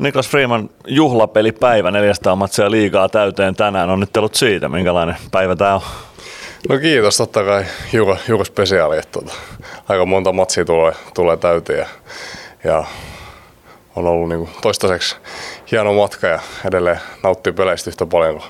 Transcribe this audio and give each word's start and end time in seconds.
Niklas 0.00 0.28
Freeman, 0.28 0.70
juhlapelipäivä, 0.86 1.90
400 1.90 2.36
matsia 2.36 2.70
liigaa 2.70 3.08
täyteen 3.08 3.54
tänään. 3.54 3.90
Onnittelut 3.90 4.34
siitä, 4.34 4.68
minkälainen 4.68 5.16
päivä 5.30 5.56
tämä 5.56 5.74
on? 5.74 5.80
No 6.68 6.78
kiitos, 6.78 7.16
totta 7.16 7.44
kai 7.44 7.64
hiukan, 7.92 8.18
hiukan 8.28 8.46
spesiaali, 8.46 8.98
että 8.98 9.12
tuota, 9.12 9.34
aika 9.88 10.06
monta 10.06 10.32
matsia 10.32 10.64
tulee, 10.64 10.92
tulee 11.14 11.36
täyteen 11.36 11.78
ja, 11.78 11.86
ja 12.64 12.84
on 13.96 14.06
ollut 14.06 14.28
niin 14.28 14.38
kuin 14.38 14.50
toistaiseksi 14.62 15.16
hieno 15.70 15.92
matka 15.92 16.26
ja 16.26 16.40
edelleen 16.64 17.00
nauttii 17.22 17.52
peleistä 17.52 17.90
yhtä 17.90 18.06
paljon 18.06 18.34
kuin, 18.34 18.44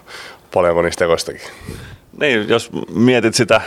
paljon 0.55 0.75
kuin 0.75 0.85
niistä 0.85 1.05
tekoistakin. 1.05 1.41
Niin, 2.21 2.49
jos 2.49 2.71
mietit 2.95 3.35
sitä, 3.35 3.61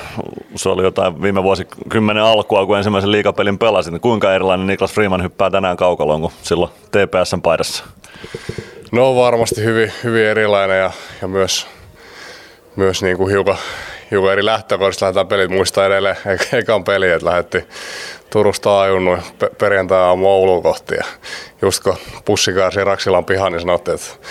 se 0.55 0.69
oli 0.69 0.83
jotain 0.83 1.21
viime 1.21 1.43
vuosikymmenen 1.43 2.23
alkua, 2.23 2.65
kun 2.65 2.77
ensimmäisen 2.77 3.11
liikapelin 3.11 3.57
pelasin, 3.57 3.93
niin 3.93 4.01
kuinka 4.01 4.33
erilainen 4.33 4.67
Niklas 4.67 4.93
Freeman 4.93 5.23
hyppää 5.23 5.49
tänään 5.49 5.77
kaukaloon 5.77 6.21
kuin 6.21 6.33
silloin 6.41 6.71
TPSn 6.91 7.41
paidassa? 7.41 7.83
No 8.91 9.15
varmasti 9.15 9.63
hyvin, 9.63 9.93
hyvin 10.03 10.25
erilainen 10.25 10.79
ja, 10.79 10.91
ja 11.21 11.27
myös, 11.27 11.67
myös 12.75 13.03
niin 13.03 13.17
kuin 13.17 13.31
hiukan, 13.31 13.57
hiukan 14.11 14.31
eri 14.31 14.45
lähtökohdista 14.45 15.05
lähdetään 15.05 15.27
pelit. 15.27 15.51
Muistaa 15.51 15.85
edelleen 15.85 16.17
ekan 16.53 16.83
peli, 16.83 17.11
että 17.11 17.25
lähdettiin 17.25 17.67
Turusta 18.29 18.81
ajunnut 18.81 19.19
perjantai 19.57 19.99
aamu 19.99 20.27
Ouluun 20.27 20.63
kohti. 20.63 20.95
Ja 20.95 21.03
just 21.61 21.83
kun 21.83 21.97
pussi 22.25 22.53
kaarsi 22.53 22.83
Raksilan 22.83 23.25
pihaan, 23.25 23.51
niin 23.51 23.61
sanottiin, 23.61 23.95
että 23.95 24.27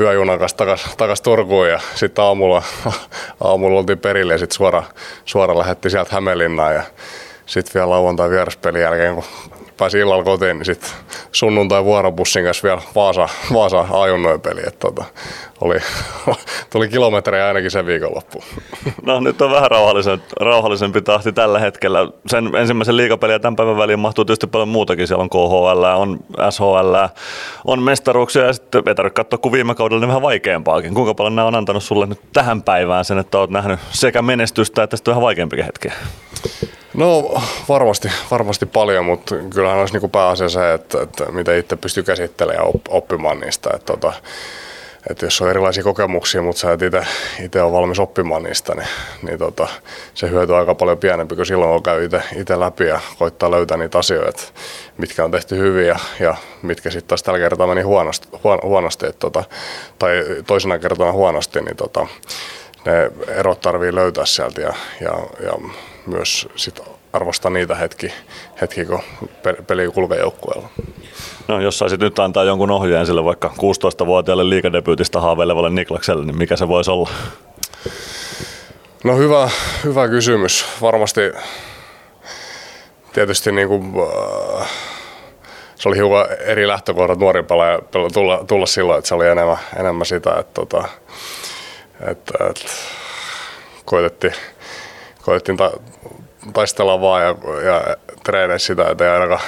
yöjunan 0.00 0.38
kanssa 0.38 0.56
takas, 0.56 0.94
takas 0.96 1.20
Turkuun 1.20 1.68
ja 1.68 1.80
sitten 1.94 2.24
aamulla, 2.24 2.62
aamulla 3.44 3.78
oltiin 3.78 3.98
perille 3.98 4.34
ja 4.34 4.38
sitten 4.38 4.56
suora, 4.56 4.82
suora 5.24 5.58
lähdettiin 5.58 5.92
sieltä 5.92 6.14
Hämeenlinnaan 6.14 6.74
ja 6.74 6.82
sitten 7.46 7.74
vielä 7.74 7.90
lauantai 7.90 8.30
vieraspelin 8.30 8.82
jälkeen, 8.82 9.14
kun 9.14 9.24
pääsi 9.76 9.98
illalla 9.98 10.24
kotiin, 10.24 10.58
niin 10.58 10.64
sitten 10.64 10.90
sunnuntai 11.32 11.84
vuorobussin 11.84 12.44
kanssa 12.44 12.62
vielä 12.62 12.82
Vaasa, 12.94 13.28
Vaasa 13.52 13.86
ajunnoin 13.90 14.40
peli. 14.40 14.60
Että 14.66 14.80
tota, 14.80 15.04
oli, 15.60 15.76
tuli 16.72 16.88
kilometrejä 16.88 17.46
ainakin 17.46 17.70
sen 17.70 17.86
viikonloppu. 17.86 18.44
No 19.02 19.20
nyt 19.20 19.42
on 19.42 19.50
vähän 19.50 19.70
rauhallisempi, 19.70 20.26
rauhallisempi 20.40 21.02
tahti 21.02 21.32
tällä 21.32 21.58
hetkellä. 21.58 22.08
Sen 22.26 22.54
ensimmäisen 22.56 22.96
liikapeliä 22.96 23.38
tämän 23.38 23.56
päivän 23.56 23.76
väliin 23.76 23.98
mahtuu 23.98 24.24
tietysti 24.24 24.46
paljon 24.46 24.68
muutakin. 24.68 25.08
Siellä 25.08 25.22
on 25.22 25.30
KHL, 25.30 25.84
on 25.96 26.20
SHL, 26.50 26.94
on 27.64 27.82
mestaruuksia 27.82 28.44
ja 28.44 28.52
sitten 28.52 28.82
ei 28.86 28.94
tarvitse 28.94 29.14
katsoa 29.14 29.38
kuin 29.38 29.52
viime 29.52 29.74
kaudella 29.74 30.00
niin 30.00 30.08
vähän 30.08 30.22
vaikeampaakin. 30.22 30.94
Kuinka 30.94 31.14
paljon 31.14 31.36
nämä 31.36 31.48
on 31.48 31.54
antanut 31.54 31.82
sulle 31.82 32.06
nyt 32.06 32.20
tähän 32.32 32.62
päivään 32.62 33.04
sen, 33.04 33.18
että 33.18 33.38
olet 33.38 33.50
nähnyt 33.50 33.80
sekä 33.90 34.22
menestystä 34.22 34.82
että 34.82 34.96
sitten 34.96 35.12
vähän 35.12 35.22
vaikeampikin 35.22 35.64
hetkiä? 35.64 35.92
No 36.94 37.40
varmasti, 37.68 38.08
varmasti 38.30 38.66
paljon, 38.66 39.04
mutta 39.04 39.34
kyllähän 39.54 39.78
olisi 39.78 39.98
niin 39.98 40.10
pääasia 40.10 40.48
se, 40.48 40.72
että, 40.74 41.02
että 41.02 41.32
mitä 41.32 41.56
itse 41.56 41.76
pystyy 41.76 42.02
käsittelemään 42.02 42.66
ja 42.66 42.80
oppimaan 42.88 43.40
niistä. 43.40 43.70
Että, 43.74 43.86
tota, 43.86 44.12
että 45.10 45.26
jos 45.26 45.40
on 45.40 45.50
erilaisia 45.50 45.82
kokemuksia, 45.82 46.42
mutta 46.42 46.60
sä 46.60 46.72
et 46.72 46.80
itse 47.42 47.62
ole 47.62 47.72
valmis 47.72 47.98
oppimaan 47.98 48.42
niistä, 48.42 48.74
niin, 48.74 48.88
niin 49.22 49.38
tota, 49.38 49.68
se 50.14 50.30
hyöty 50.30 50.52
on 50.52 50.58
aika 50.58 50.74
paljon 50.74 50.98
pienempi 50.98 51.36
kuin 51.36 51.46
silloin, 51.46 51.70
kun 51.70 51.82
käy 51.82 52.08
itse 52.36 52.60
läpi 52.60 52.84
ja 52.84 53.00
koittaa 53.18 53.50
löytää 53.50 53.76
niitä 53.76 53.98
asioita, 53.98 54.42
mitkä 54.98 55.24
on 55.24 55.30
tehty 55.30 55.58
hyvin 55.58 55.86
ja, 55.86 55.98
ja 56.20 56.34
mitkä 56.62 56.90
sitten 56.90 57.08
taas 57.08 57.22
tällä 57.22 57.38
kertaa 57.38 57.66
meni 57.66 57.82
huonosti, 57.82 58.28
huon, 58.44 58.58
huonosti 58.62 59.06
että, 59.06 59.20
tota, 59.20 59.44
tai 59.98 60.24
toisena 60.46 60.78
kertana 60.78 61.12
huonosti, 61.12 61.60
niin 61.60 61.76
tota, 61.76 62.06
ne 62.84 63.10
erot 63.28 63.60
tarvii 63.60 63.94
löytää 63.94 64.26
sieltä 64.26 64.60
ja, 64.60 64.74
ja, 65.00 65.12
ja 65.40 65.52
myös 66.06 66.48
sit 66.56 66.80
arvostaa 67.12 67.50
niitä 67.50 67.74
hetki, 67.74 68.12
hetki 68.60 68.84
kun 68.84 69.00
peli 69.66 69.90
kulkee 69.94 70.18
joukkueella. 70.18 70.68
No 71.48 71.60
jos 71.60 71.78
saisit 71.78 72.00
nyt 72.00 72.18
antaa 72.18 72.44
jonkun 72.44 72.70
ohjeen 72.70 73.06
sille 73.06 73.24
vaikka 73.24 73.52
16-vuotiaalle 73.56 74.48
liikadebyytistä 74.48 75.20
haaveilevalle 75.20 75.70
Niklakselle, 75.70 76.24
niin 76.24 76.38
mikä 76.38 76.56
se 76.56 76.68
voisi 76.68 76.90
olla? 76.90 77.10
No 79.04 79.16
hyvä, 79.16 79.50
hyvä 79.84 80.08
kysymys. 80.08 80.66
Varmasti 80.80 81.20
tietysti 83.12 83.52
niin 83.52 83.68
kuin, 83.68 83.82
äh, 84.60 84.68
se 85.76 85.88
oli 85.88 85.96
hiukan 85.96 86.26
eri 86.40 86.68
lähtökohdat 86.68 87.18
nuori 87.18 87.42
pelaaja 87.42 87.78
tulla, 88.12 88.44
tulla 88.46 88.66
silloin, 88.66 88.98
että 88.98 89.08
se 89.08 89.14
oli 89.14 89.28
enemmän, 89.28 89.58
enemmän 89.76 90.06
sitä, 90.06 90.30
että, 90.30 90.52
tota, 90.54 90.88
että, 92.10 92.34
että 92.50 92.70
koitettiin, 93.84 94.34
koitettiin 95.24 95.56
ta, 95.56 95.70
taistella 96.52 97.00
vaan 97.00 97.22
ja, 97.22 97.34
ja 97.64 97.96
treenaa 98.24 98.58
sitä, 98.58 98.90
että 98.90 99.12
ainakaan, 99.14 99.40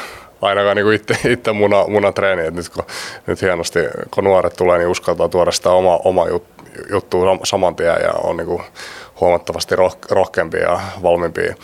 ainakaan 0.42 0.76
niin 0.76 0.92
itse, 0.92 1.28
itse 1.28 1.52
muna, 1.52 1.84
muna 1.88 2.12
treeni. 2.12 2.46
Et 2.46 2.54
nyt, 2.54 2.68
kun, 2.68 2.84
nyt 3.26 3.42
hienosti, 3.42 3.80
kun 4.10 4.24
nuoret 4.24 4.56
tulee, 4.56 4.78
niin 4.78 4.88
uskaltaa 4.88 5.28
tuoda 5.28 5.52
sitä 5.52 5.70
oma, 5.70 6.00
oma 6.04 6.28
jut, 6.28 6.44
juttua 6.90 7.38
saman 7.44 7.76
tien 7.76 7.96
ja 8.02 8.12
on 8.12 8.36
niin 8.36 8.46
kuin 8.46 8.62
huomattavasti 9.20 9.76
roh, 9.76 9.98
rohkeampia 10.10 10.62
ja 10.62 10.80
valmiimpia 11.02 11.54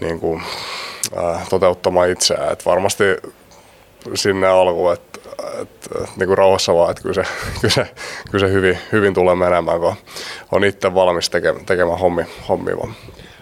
niin 0.00 0.20
kuin, 0.20 0.42
äh, 1.18 1.48
toteuttamaan 1.48 2.10
itseään. 2.10 2.52
Et 2.52 2.66
varmasti 2.66 3.04
sinne 4.14 4.46
alkuun, 4.46 4.92
että 4.92 5.08
et, 5.62 5.68
et, 6.02 6.16
niin 6.16 6.26
kuin 6.26 6.38
rauhassa 6.38 6.74
vaan, 6.74 6.90
että 6.90 7.02
kyllä 7.02 7.14
se, 7.24 7.30
kyllä 7.60 7.74
se, 7.74 7.86
kyllä 8.30 8.48
se 8.48 8.52
hyvin, 8.52 8.78
hyvin 8.92 9.14
tulee 9.14 9.34
menemään, 9.34 9.80
kun 9.80 9.94
on 10.52 10.64
itse 10.64 10.94
valmis 10.94 11.30
tekemään, 11.30 11.66
tekemään 11.66 11.98
hommi, 11.98 12.22
hommia. 12.48 12.76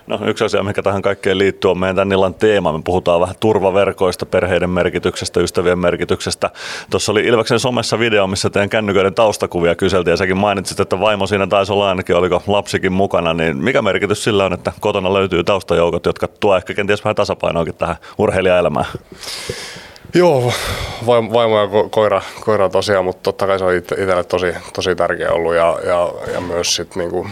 No 0.06 0.18
yksi 0.26 0.44
asia, 0.44 0.62
mikä 0.62 0.82
tähän 0.82 1.02
kaikkeen 1.02 1.38
liittyy, 1.38 1.70
on 1.70 1.78
meidän 1.78 1.96
tämän 1.96 2.12
illan 2.12 2.34
teema. 2.34 2.72
Me 2.72 2.80
puhutaan 2.84 3.20
vähän 3.20 3.34
turvaverkoista, 3.40 4.26
perheiden 4.26 4.70
merkityksestä, 4.70 5.40
ystävien 5.40 5.78
merkityksestä. 5.78 6.50
Tuossa 6.90 7.12
oli 7.12 7.24
Ilveksen 7.24 7.60
somessa 7.60 7.98
video, 7.98 8.26
missä 8.26 8.50
teidän 8.50 8.70
kännyköiden 8.70 9.14
taustakuvia 9.14 9.74
kyseltiin 9.74 10.12
ja 10.12 10.16
säkin 10.16 10.36
mainitsit, 10.36 10.80
että 10.80 11.00
vaimo 11.00 11.26
siinä 11.26 11.46
taisi 11.46 11.72
olla 11.72 11.88
ainakin, 11.88 12.16
oliko 12.16 12.42
lapsikin 12.46 12.92
mukana. 12.92 13.34
Niin 13.34 13.56
mikä 13.56 13.82
merkitys 13.82 14.24
sillä 14.24 14.44
on, 14.44 14.52
että 14.52 14.72
kotona 14.80 15.14
löytyy 15.14 15.44
taustajoukot, 15.44 16.06
jotka 16.06 16.28
tuo 16.28 16.56
ehkä 16.56 16.74
kenties 16.74 17.04
vähän 17.04 17.16
tasapainoakin 17.16 17.74
tähän 17.74 17.96
urheilijaelämään? 18.18 18.86
Joo, 20.14 20.52
vaimo 21.06 21.60
ja 21.60 21.68
koira, 21.90 22.22
koira 22.40 22.68
tosiaan, 22.68 23.04
mutta 23.04 23.22
totta 23.22 23.46
kai 23.46 23.58
se 23.58 23.64
on 23.64 23.74
itselle 23.74 24.24
tosi, 24.24 24.54
tosi 24.74 24.94
tärkeä 24.94 25.30
ollut 25.30 25.54
ja, 25.54 25.78
ja, 25.84 26.12
ja 26.34 26.40
myös 26.40 26.76
sitten 26.76 27.00
niinku, 27.00 27.26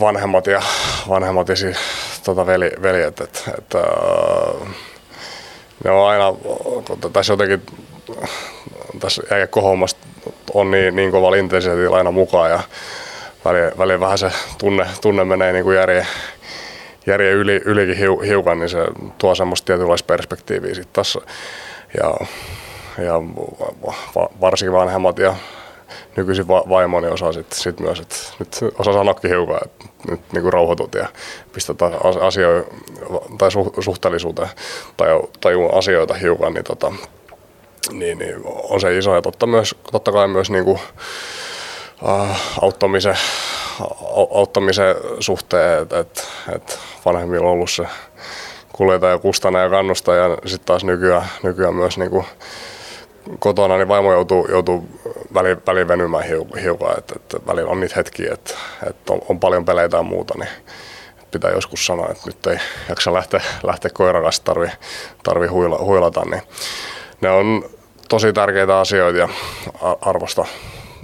vanhemmat 0.00 0.46
ja, 0.46 0.62
vanhemmat 1.08 1.48
ja 1.48 1.56
siis, 1.56 1.76
tota 2.24 2.46
veli, 2.46 2.70
veljet. 2.82 3.20
Et, 3.20 3.44
et, 3.58 3.74
uh, 3.74 4.68
ne 5.84 5.90
on 5.90 6.08
aina, 6.08 6.24
tässä 7.12 7.32
jotenkin, 7.32 7.62
tässä 9.00 9.22
jääkekohommassa 9.30 9.96
on 10.54 10.70
niin, 10.70 10.96
niin 10.96 11.10
kova 11.10 11.36
intensiteetillä 11.36 11.96
aina 11.96 12.10
mukaan 12.10 12.50
ja 12.50 12.60
väliin, 13.78 14.00
vähän 14.00 14.18
se 14.18 14.32
tunne, 14.58 14.86
tunne 15.00 15.24
menee 15.24 15.52
niin 15.52 15.64
kuin 15.64 15.76
järjen, 15.76 16.06
järjen 17.06 17.32
yli, 17.32 17.60
ylikin 17.64 17.96
hiukan, 18.26 18.58
niin 18.58 18.68
se 18.68 18.78
tuo 19.18 19.34
semmoista 19.34 19.66
tietynlaista 19.66 20.06
perspektiiviä 20.06 20.74
sitten 20.74 20.92
tässä. 20.92 21.20
Ja, 22.02 22.26
ja 23.04 23.14
varsinkin 24.40 24.72
vanhemmat 24.72 25.18
ja 25.18 25.34
nykyisin 26.16 26.48
va- 26.48 26.64
vaimoni 26.68 27.08
osaa 27.08 27.32
sit, 27.32 27.52
sit 27.52 27.80
myös, 27.80 28.00
että 28.00 28.16
nyt 28.38 28.58
osaa 28.78 28.92
sanoakin 28.92 29.30
hiukan, 29.30 29.58
että 29.64 29.84
nyt 30.10 30.20
niin 30.32 30.42
kuin 30.42 30.52
rauhoitut 30.52 30.94
ja 30.94 31.08
pistät 31.52 31.76
asioita 32.20 32.70
tai 33.38 33.50
suhteellisuuteen 33.80 34.48
tai 34.96 35.08
tajuu 35.40 35.76
asioita 35.76 36.14
hiukan, 36.14 36.54
niin, 36.54 36.64
tota, 36.64 36.92
niin, 37.92 38.18
niin 38.18 38.36
on 38.44 38.80
se 38.80 38.98
iso 38.98 39.14
ja 39.14 39.22
totta, 39.22 39.46
myös, 39.46 39.74
totta 39.92 40.12
kai 40.12 40.28
myös 40.28 40.50
niin 40.50 40.64
kuin, 40.64 40.78
äh, 42.08 42.40
auttamisen, 42.62 43.18
auttamisen 44.30 44.96
suhteen, 45.20 45.82
että 45.82 45.98
et, 45.98 46.28
et 46.54 46.78
vanhemmilla 47.04 47.46
on 47.46 47.52
ollut 47.52 47.70
se 47.70 47.86
kuljeta 48.72 49.06
ja 49.06 49.18
kustana 49.18 49.58
ja 49.58 49.70
kannusta 49.70 50.14
ja 50.14 50.38
sitten 50.46 50.66
taas 50.66 50.84
nykyään, 50.84 51.26
nykyään 51.42 51.74
myös 51.74 51.98
niin 51.98 52.10
kuin, 52.10 52.24
kotona, 53.38 53.76
niin 53.76 53.88
vaimo 53.88 54.12
joutuu, 54.12 54.46
joutuu 54.50 54.88
väliin, 55.34 55.56
väliin 55.66 55.88
venymään 55.88 56.24
hiukan, 56.62 56.98
että, 56.98 57.14
että 57.16 57.46
välillä 57.46 57.70
on 57.70 57.80
niitä 57.80 57.94
hetkiä, 57.96 58.32
että, 58.32 58.54
että 58.88 59.12
on, 59.12 59.20
on, 59.28 59.40
paljon 59.40 59.64
peleitä 59.64 59.96
ja 59.96 60.02
muuta, 60.02 60.34
niin 60.38 60.48
pitää 61.30 61.50
joskus 61.50 61.86
sanoa, 61.86 62.08
että 62.08 62.22
nyt 62.26 62.46
ei 62.46 62.58
jaksa 62.88 63.12
lähteä, 63.12 63.40
lähteä 63.62 63.90
koiran 63.94 64.22
kanssa 64.22 64.44
tarvi, 64.44 64.68
tarvi 65.22 65.46
huila, 65.46 65.78
huilata, 65.78 66.22
niin 66.24 66.42
ne 67.20 67.30
on 67.30 67.64
tosi 68.08 68.32
tärkeitä 68.32 68.78
asioita 68.78 69.18
ja 69.18 69.28
arvosta, 70.00 70.44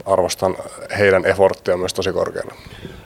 arvostan 0.07 0.57
heidän 0.99 1.27
efforttia 1.27 1.77
myös 1.77 1.95
tosi 1.95 2.13
korkealle. 2.13 2.55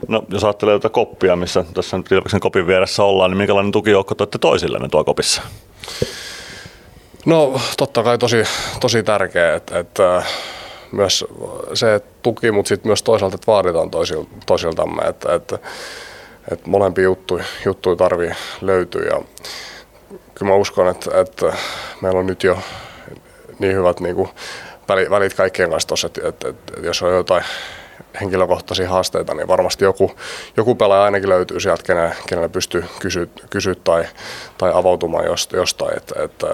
No, 0.09 0.23
jos 0.29 0.45
ajattelee 0.45 0.79
tätä 0.79 0.89
koppia, 0.89 1.37
missä 1.37 1.65
tässä 1.75 1.97
nyt 1.97 2.13
Ilveksen 2.13 2.41
kopin 2.41 2.67
vieressä 2.67 3.03
ollaan, 3.03 3.31
niin 3.31 3.39
minkälainen 3.39 3.73
tukijoukko 3.73 4.15
toitte 4.15 4.39
toisillenne 4.39 4.89
tuo 4.89 5.05
kopissa? 5.05 5.43
No 7.27 7.61
totta 7.77 8.03
kai 8.03 8.19
tosi, 8.19 8.45
tosi 8.81 9.03
tärkeä, 9.03 9.55
että, 9.55 9.79
että 9.79 10.23
myös 10.93 11.25
se 11.75 12.01
tuki, 12.23 12.51
mutta 12.51 12.69
sitten 12.69 12.89
myös 12.89 13.03
toisaalta, 13.03 13.35
että 13.35 13.53
vaaditaan 13.53 13.91
toisil, 13.91 14.25
toisiltamme, 14.47 15.03
että, 15.03 15.35
että, 15.35 15.59
että 16.53 16.71
molempia 16.71 17.05
juttuja, 17.05 17.45
juttuja 17.65 17.97
tarvii 17.97 18.31
löytyä. 18.61 19.03
Ja 19.03 19.23
kyllä 20.35 20.53
mä 20.53 20.55
uskon, 20.55 20.89
että, 20.89 21.21
että 21.21 21.53
meillä 22.01 22.19
on 22.21 22.27
nyt 22.27 22.45
jo 22.45 22.59
niin 23.59 23.77
hyvät 23.77 24.01
niin 24.01 24.17
kuin 24.17 24.29
välit 25.11 25.35
kaikkien 25.35 25.71
kanssa 25.71 25.89
tuossa, 25.89 26.07
että, 26.07 26.29
että, 26.29 26.49
että, 26.49 26.73
jos 26.83 27.03
on 27.03 27.15
jotain 27.15 27.45
henkilökohtaisia 28.21 28.89
haasteita, 28.89 29.35
niin 29.35 29.49
varmasti 29.49 29.85
joku, 29.85 30.11
joku 30.57 30.75
pelaaja 30.75 31.05
ainakin 31.05 31.29
löytyy 31.29 31.61
sieltä, 31.61 31.83
kenelle, 31.83 32.15
kenelle 32.29 32.49
pystyy 32.49 32.85
kysyä, 32.99 33.27
kysyä 33.51 33.75
tai, 33.85 34.05
tai 34.59 34.71
avautumaan 34.75 35.25
jostain. 35.53 35.97
Että, 35.97 36.23
että 36.23 36.47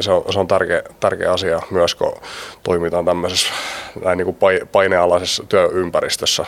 se 0.00 0.12
on, 0.12 0.32
se 0.32 0.40
on 0.40 0.48
tärkeä, 0.48 0.82
tärkeä 1.00 1.32
asia 1.32 1.60
myös, 1.70 1.94
kun 1.94 2.12
toimitaan 2.62 3.04
tämmöisessä 3.04 3.52
näin 4.04 4.18
niin 4.18 4.34
kuin 4.34 4.58
painealaisessa 4.72 5.44
työympäristössä. 5.48 6.46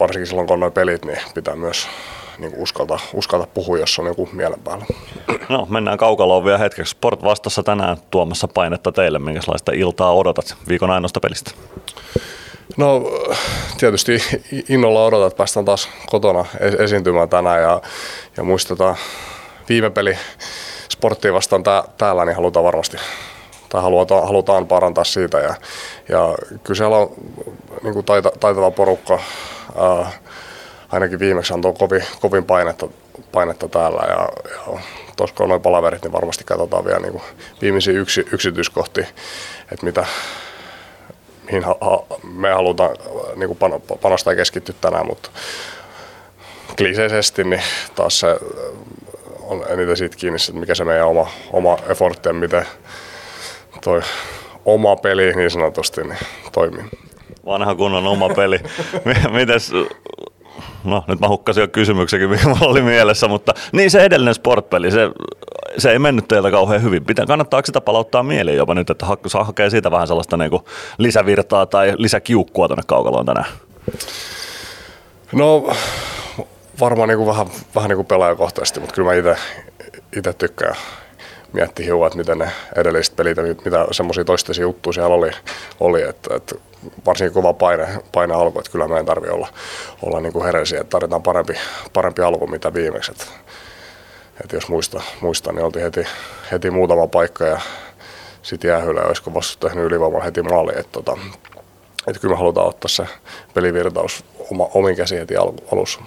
Varsinkin 0.00 0.26
silloin, 0.26 0.46
kun 0.46 0.54
on 0.54 0.60
noin 0.60 0.72
pelit, 0.72 1.04
niin 1.04 1.18
pitää 1.34 1.56
myös 1.56 1.88
niin 2.38 2.50
kuin 2.50 2.62
uskalta, 2.62 2.98
uskalta 3.14 3.46
puhua, 3.54 3.78
jos 3.78 3.98
on 3.98 4.06
joku 4.06 4.28
mielen 4.32 4.60
päällä. 4.60 4.84
No, 5.48 5.66
mennään 5.70 5.98
kaukaloon 5.98 6.44
vielä 6.44 6.58
hetkeksi. 6.58 6.90
Sport 6.90 7.22
vastassa 7.22 7.62
tänään 7.62 7.96
tuomassa 8.10 8.48
painetta 8.48 8.92
teille. 8.92 9.18
Minkälaista 9.18 9.72
iltaa 9.74 10.14
odotat 10.14 10.56
viikon 10.68 10.90
ainoasta 10.90 11.20
pelistä? 11.20 11.50
No 12.76 13.02
tietysti 13.78 14.22
innolla 14.68 15.04
odotat, 15.04 15.26
että 15.26 15.36
päästään 15.36 15.66
taas 15.66 15.88
kotona 16.06 16.44
esiintymään 16.78 17.28
tänään 17.28 17.62
ja, 17.62 17.80
ja 18.36 18.44
muistetaan 18.44 18.96
viime 19.68 19.90
peli 19.90 20.18
sporttia 20.88 21.32
vastaan 21.32 21.62
tää, 21.62 21.84
täällä, 21.98 22.24
niin 22.24 22.36
halutaan 22.36 22.64
varmasti 22.64 22.96
tai 23.68 23.82
halutaan, 23.82 24.26
halutaan 24.26 24.66
parantaa 24.66 25.04
siitä 25.04 25.38
ja, 25.38 25.54
ja 26.08 26.34
kyllä 26.64 26.78
siellä 26.78 26.96
on 26.96 27.12
niin 27.82 27.94
kuin 27.94 28.06
taita, 28.06 28.30
taitava 28.40 28.70
porukka, 28.70 29.20
ää, 29.76 30.10
ainakin 30.92 31.18
viimeksi 31.18 31.54
antoi 31.54 31.72
kovin, 31.78 32.04
kovin 32.20 32.44
painetta, 32.44 32.88
painetta 33.32 33.68
täällä 33.68 34.02
ja, 34.08 34.28
ja 34.50 34.80
tuossa 35.16 35.36
kun 35.36 35.44
on 35.44 35.48
noin 35.48 35.62
palaverit, 35.62 36.02
niin 36.02 36.12
varmasti 36.12 36.44
katsotaan 36.44 36.84
vielä 36.84 37.00
niin 37.00 37.12
kuin 37.12 37.24
viimeisiä 37.62 37.94
yksi, 37.94 38.26
yksityiskohtia, 38.32 39.06
että 39.72 39.86
mitä, 39.86 40.06
mihin 41.46 41.64
me 42.22 42.50
halutaan 42.50 42.96
niin 43.36 43.56
kuin 43.56 43.72
panostaa 44.02 44.32
ja 44.32 44.36
keskittyä 44.36 44.74
tänään, 44.80 45.06
mutta 45.06 45.30
kliseisesti 46.76 47.44
niin 47.44 47.62
taas 47.94 48.20
se 48.20 48.36
on 49.42 49.64
eniten 49.68 49.96
siitä 49.96 50.16
kiinni, 50.16 50.36
että 50.48 50.60
mikä 50.60 50.74
se 50.74 50.84
meidän 50.84 51.06
oma, 51.06 51.30
oma 51.52 51.78
effortti 51.88 52.28
ja 52.28 52.32
miten 52.32 52.66
toi 53.84 54.00
oma 54.64 54.96
peli 54.96 55.32
niin 55.32 55.50
sanotusti 55.50 56.02
niin 56.02 56.18
toimii. 56.52 56.84
Vanha 57.46 57.74
kunnon 57.74 58.06
oma 58.06 58.28
peli. 58.28 58.60
Mites 59.36 59.72
no 60.84 61.04
nyt 61.06 61.20
mä 61.20 61.28
hukkasin 61.28 61.60
jo 61.60 61.68
kysymyksenkin, 61.68 62.30
mikä 62.30 62.48
mulla 62.48 62.66
oli 62.66 62.82
mielessä, 62.82 63.28
mutta 63.28 63.54
niin 63.72 63.90
se 63.90 64.00
edellinen 64.04 64.34
sportpeli, 64.34 64.90
se, 64.90 65.10
se 65.78 65.90
ei 65.90 65.98
mennyt 65.98 66.28
teiltä 66.28 66.50
kauhean 66.50 66.82
hyvin. 66.82 67.04
Pitää, 67.04 67.26
kannattaako 67.26 67.66
sitä 67.66 67.80
palauttaa 67.80 68.22
mieliin 68.22 68.56
jopa 68.56 68.74
nyt, 68.74 68.90
että 68.90 69.06
saa 69.26 69.44
hakea 69.44 69.70
siitä 69.70 69.90
vähän 69.90 70.06
sellaista 70.06 70.36
niin 70.36 70.50
lisävirtaa 70.98 71.66
tai 71.66 71.94
lisäkiukkua 71.96 72.68
tuonne 72.68 72.82
kaukaloon 72.86 73.26
tänään? 73.26 73.46
No 75.32 75.74
varmaan 76.80 77.08
niin 77.08 77.18
kuin 77.18 77.28
vähän, 77.28 77.46
vähän 77.74 77.88
niin 77.88 77.96
kuin 77.96 78.06
pelaajakohtaisesti, 78.06 78.80
mutta 78.80 78.94
kyllä 78.94 79.10
mä 79.10 79.34
itse 80.16 80.32
tykkään 80.32 80.76
miettiä 81.54 81.86
hiukan, 81.86 82.06
että 82.06 82.18
miten 82.18 82.38
ne 82.38 82.50
edelliset 82.76 83.16
pelit 83.16 83.36
mitä 83.64 83.86
semmoisia 83.90 84.24
toistaisia 84.24 84.62
juttuja 84.62 84.92
siellä 84.92 85.14
oli, 85.14 85.30
oli 85.80 86.02
että, 86.02 86.36
että 86.36 86.54
varsinkin 87.06 87.34
kova 87.34 87.52
paine, 87.52 87.88
paine 88.12 88.34
alku, 88.34 88.58
että 88.58 88.72
kyllä 88.72 88.88
meidän 88.88 89.06
tarvii 89.06 89.30
olla, 89.30 89.48
olla 90.02 90.20
niin 90.20 90.32
kuin 90.32 90.44
hereisiä, 90.44 90.80
että 90.80 90.90
tarvitaan 90.90 91.22
parempi, 91.22 91.54
parempi 91.92 92.22
alku 92.22 92.46
mitä 92.46 92.74
viimeksi. 92.74 93.12
Että, 93.12 93.24
että 94.42 94.56
jos 94.56 94.68
muista, 94.68 95.02
muista, 95.20 95.52
niin 95.52 95.64
oltiin 95.64 95.82
heti, 95.82 96.06
heti 96.52 96.70
muutama 96.70 97.06
paikka 97.06 97.44
ja 97.44 97.60
sitten 98.42 98.68
jäähyllä 98.68 99.02
olisiko 99.02 99.34
vasta 99.34 99.68
tehnyt 99.68 99.84
ylivoimalla 99.84 100.24
heti 100.24 100.42
maali. 100.42 100.72
Että, 100.76 100.92
tota, 100.92 101.18
että 102.06 102.20
kyllä 102.20 102.34
me 102.34 102.38
halutaan 102.38 102.68
ottaa 102.68 102.88
se 102.88 103.06
pelivirtaus 103.54 104.24
oma, 104.50 104.68
omin 104.74 104.96
käsiin 104.96 105.20
heti 105.20 105.36
alussa. 105.72 106.00